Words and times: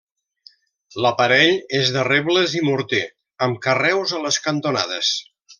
L'aparell 1.05 1.53
és 1.81 1.91
de 1.97 2.07
rebles 2.09 2.57
i 2.61 2.63
morter, 2.71 3.05
amb 3.49 3.63
carreus 3.69 4.19
a 4.21 4.25
les 4.29 4.45
cantonades. 4.51 5.17